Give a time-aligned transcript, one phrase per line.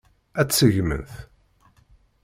[0.39, 1.11] Ad tt-seggment?